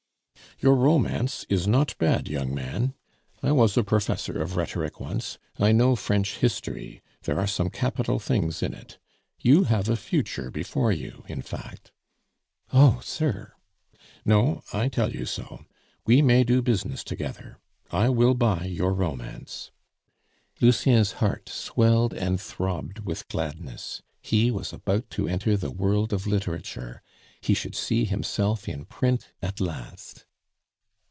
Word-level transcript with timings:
"Your 0.63 0.75
romance 0.75 1.43
is 1.49 1.65
not 1.67 1.97
bad, 1.97 2.27
young 2.27 2.53
man. 2.53 2.93
I 3.41 3.51
was 3.51 3.75
a 3.75 3.83
professor 3.83 4.39
of 4.39 4.55
rhetoric 4.55 4.99
once; 4.99 5.39
I 5.57 5.71
know 5.71 5.95
French 5.95 6.37
history, 6.37 7.01
there 7.23 7.39
are 7.39 7.47
some 7.47 7.71
capital 7.71 8.19
things 8.19 8.61
in 8.61 8.75
it. 8.75 8.99
You 9.39 9.63
have 9.63 9.89
a 9.89 9.95
future 9.95 10.51
before 10.51 10.91
you, 10.91 11.23
in 11.27 11.41
fact." 11.41 11.91
"Oh! 12.71 13.01
sir." 13.03 13.53
"No; 14.23 14.61
I 14.71 14.87
tell 14.87 15.11
you 15.11 15.25
so. 15.25 15.65
We 16.05 16.21
may 16.21 16.43
do 16.43 16.61
business 16.61 17.03
together. 17.03 17.57
I 17.89 18.09
will 18.09 18.35
buy 18.35 18.65
your 18.65 18.93
romance." 18.93 19.71
Lucien's 20.59 21.13
heart 21.13 21.49
swelled 21.49 22.13
and 22.13 22.39
throbbed 22.39 22.99
with 22.99 23.27
gladness. 23.29 24.03
He 24.21 24.51
was 24.51 24.71
about 24.71 25.09
to 25.09 25.27
enter 25.27 25.57
the 25.57 25.71
world 25.71 26.13
of 26.13 26.27
literature; 26.27 27.01
he 27.39 27.55
should 27.55 27.73
see 27.73 28.05
himself 28.05 28.69
in 28.69 28.85
print 28.85 29.31
at 29.41 29.59
last. 29.59 30.27